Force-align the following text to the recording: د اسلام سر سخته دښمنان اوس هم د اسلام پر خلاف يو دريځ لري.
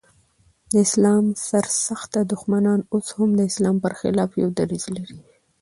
د 0.71 0.73
اسلام 0.85 1.25
سر 1.47 1.65
سخته 1.87 2.19
دښمنان 2.31 2.79
اوس 2.93 3.07
هم 3.17 3.29
د 3.35 3.41
اسلام 3.49 3.75
پر 3.83 3.93
خلاف 3.99 4.31
يو 4.43 4.49
دريځ 4.59 4.83
لري. 4.95 5.17